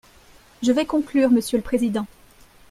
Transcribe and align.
Je 0.63 0.71
vais 0.71 0.87
conclure, 0.87 1.29
monsieur 1.29 1.57
le 1.59 1.63
président. 1.63 2.07